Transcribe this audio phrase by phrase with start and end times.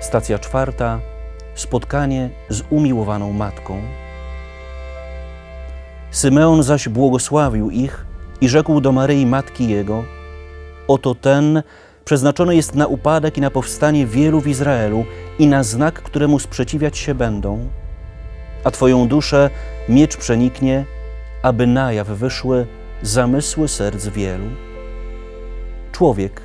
[0.00, 1.00] Stacja czwarta.
[1.54, 3.80] Spotkanie z umiłowaną matką.
[6.10, 8.06] Symeon zaś błogosławił ich
[8.40, 10.04] i rzekł do Maryi, matki jego:
[10.88, 11.62] Oto ten
[12.04, 15.04] przeznaczony jest na upadek i na powstanie wielu w Izraelu
[15.38, 17.68] i na znak, któremu sprzeciwiać się będą.
[18.64, 19.50] A Twoją duszę
[19.88, 20.84] miecz przeniknie,
[21.42, 22.66] aby na jaw wyszły
[23.02, 24.46] zamysły serc wielu.
[25.92, 26.40] Człowiek,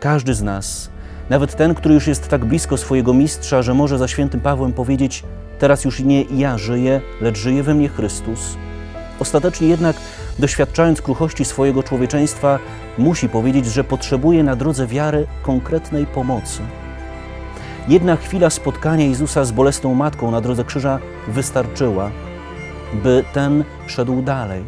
[0.00, 0.90] każdy z nas,
[1.30, 5.24] nawet ten, który już jest tak blisko swojego mistrza, że może za świętym Pawłem powiedzieć:
[5.58, 8.56] Teraz już nie ja żyję, lecz żyje we mnie Chrystus.
[9.20, 9.96] Ostatecznie jednak,
[10.38, 12.58] doświadczając kruchości swojego człowieczeństwa,
[12.98, 16.60] musi powiedzieć, że potrzebuje na drodze wiary konkretnej pomocy.
[17.88, 22.10] Jedna chwila spotkania Jezusa z bolesną matką na drodze krzyża wystarczyła,
[23.02, 24.64] by ten szedł dalej.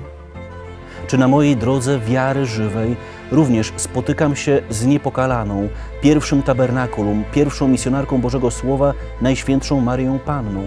[1.07, 2.97] Czy na mojej drodze wiary żywej
[3.31, 5.69] również spotykam się z niepokalaną,
[6.03, 10.63] pierwszym tabernakulum, pierwszą misjonarką Bożego Słowa, Najświętszą Maryją Panną?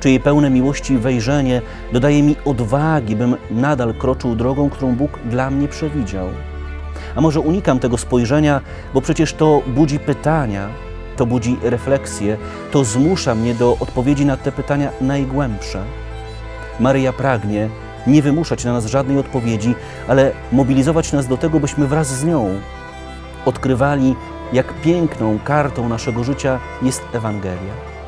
[0.00, 5.50] Czy jej pełne miłości wejrzenie dodaje mi odwagi, bym nadal kroczył drogą, którą Bóg dla
[5.50, 6.28] mnie przewidział?
[7.14, 8.60] A może unikam tego spojrzenia,
[8.94, 10.68] bo przecież to budzi pytania,
[11.16, 12.36] to budzi refleksje,
[12.70, 15.82] to zmusza mnie do odpowiedzi na te pytania najgłębsze.
[16.80, 17.68] Maryja pragnie
[18.06, 19.74] nie wymuszać na nas żadnej odpowiedzi,
[20.08, 22.60] ale mobilizować nas do tego, byśmy wraz z nią
[23.44, 24.16] odkrywali,
[24.52, 27.99] jak piękną kartą naszego życia jest Ewangelia.